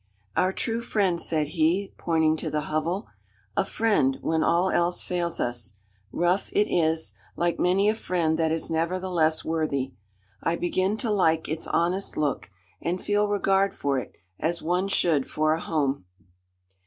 "Our 0.35 0.51
true 0.51 0.81
friend," 0.81 1.21
said 1.21 1.49
he, 1.49 1.93
pointing 1.95 2.35
to 2.37 2.49
the 2.49 2.61
hovel, 2.61 3.05
"a 3.55 3.63
friend, 3.63 4.17
when 4.21 4.41
all 4.41 4.71
else 4.71 5.03
fails 5.03 5.39
us. 5.39 5.75
Rough 6.11 6.49
it 6.53 6.67
is 6.75 7.13
like 7.35 7.59
many 7.59 7.87
a 7.87 7.93
friend 7.93 8.35
that 8.39 8.51
is 8.51 8.71
nevertheless 8.71 9.45
worthy. 9.45 9.93
I 10.41 10.55
begin 10.55 10.97
to 10.97 11.11
like 11.11 11.47
its 11.47 11.67
honest 11.67 12.17
look, 12.17 12.49
and 12.81 12.99
feel 12.99 13.27
regard 13.27 13.75
for 13.75 13.99
it 13.99 14.17
as 14.39 14.59
one 14.63 14.87
should 14.87 15.29
for 15.29 15.53
a 15.53 15.59
home." 15.59 16.05